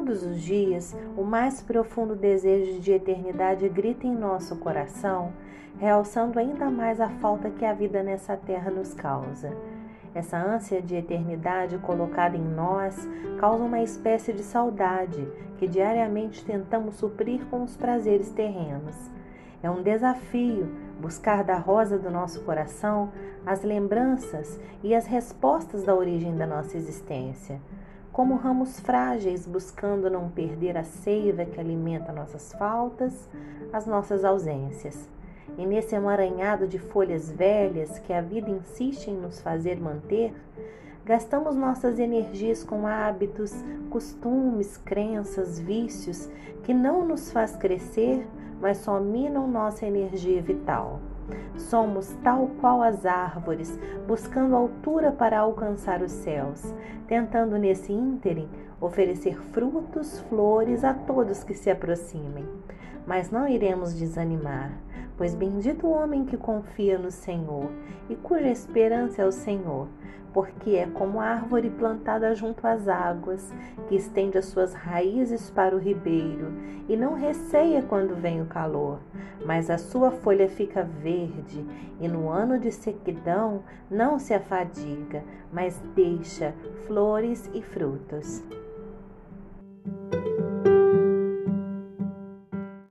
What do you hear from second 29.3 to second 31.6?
buscando não perder a seiva que